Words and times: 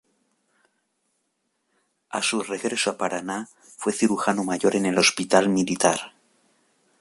A 2.09 2.23
su 2.23 2.41
regreso 2.41 2.89
a 2.89 2.97
Paraná 2.97 3.49
fue 3.77 3.93
cirujano 3.93 4.43
mayor 4.43 4.75
en 4.75 4.87
el 4.87 4.97
Hospital 4.97 5.47
Militar. 5.47 6.13